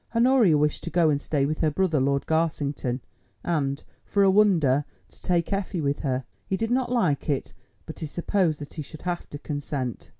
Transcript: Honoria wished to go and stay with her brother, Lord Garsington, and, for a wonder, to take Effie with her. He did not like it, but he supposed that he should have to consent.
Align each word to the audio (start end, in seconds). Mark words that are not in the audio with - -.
Honoria 0.15 0.57
wished 0.57 0.83
to 0.85 0.89
go 0.89 1.11
and 1.11 1.21
stay 1.21 1.45
with 1.45 1.59
her 1.59 1.69
brother, 1.69 1.99
Lord 1.99 2.25
Garsington, 2.25 3.01
and, 3.43 3.83
for 4.03 4.23
a 4.23 4.31
wonder, 4.31 4.83
to 5.09 5.21
take 5.21 5.53
Effie 5.53 5.79
with 5.79 5.99
her. 5.99 6.25
He 6.47 6.57
did 6.57 6.71
not 6.71 6.91
like 6.91 7.29
it, 7.29 7.53
but 7.85 7.99
he 7.99 8.07
supposed 8.07 8.57
that 8.61 8.73
he 8.73 8.81
should 8.81 9.03
have 9.03 9.29
to 9.29 9.37
consent. 9.37 10.09